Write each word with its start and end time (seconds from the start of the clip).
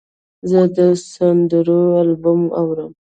زه 0.49 0.61
د 0.75 0.77
سندرو 1.11 1.81
البوم 2.03 2.41
اورم. 2.59 2.91